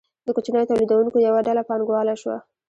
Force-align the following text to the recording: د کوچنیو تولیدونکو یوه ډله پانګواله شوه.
د 0.25 0.27
کوچنیو 0.35 0.69
تولیدونکو 0.69 1.17
یوه 1.27 1.39
ډله 1.47 1.61
پانګواله 1.69 2.15
شوه. 2.21 2.37